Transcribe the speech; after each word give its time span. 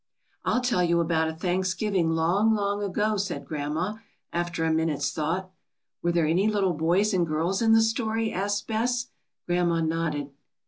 'T'll 0.43 0.59
tell 0.61 0.83
you 0.83 0.99
about 0.99 1.27
a 1.27 1.33
Thanksgiving 1.35 2.09
long, 2.09 2.55
long 2.55 2.81
ago," 2.81 3.17
said 3.17 3.45
grandma, 3.45 3.97
after 4.33 4.65
a 4.65 4.73
minute's 4.73 5.11
thought. 5.11 5.51
^^Were 6.03 6.11
there 6.11 6.25
any 6.25 6.47
little 6.47 6.73
boys 6.73 7.13
and 7.13 7.27
girls 7.27 7.61
in 7.61 7.73
the 7.73 7.83
story?" 7.83 8.33
asked 8.33 8.65
Bess. 8.65 9.09
Grandma 9.45 9.79
nodded. 9.81 10.31